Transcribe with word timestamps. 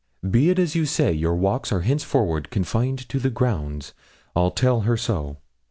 Be 0.27 0.49
it 0.49 0.57
as 0.57 0.73
you 0.73 0.87
say; 0.87 1.13
your 1.13 1.35
walks 1.35 1.71
are 1.71 1.81
henceforward 1.81 2.49
confined 2.49 3.07
to 3.07 3.19
the 3.19 3.29
grounds; 3.29 3.93
I'll 4.35 4.49
tell 4.49 4.81
her 4.81 4.97
so.' 4.97 5.37